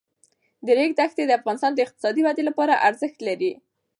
[0.65, 3.51] د ریګ دښتې د افغانستان د اقتصادي ودې لپاره ارزښت لري.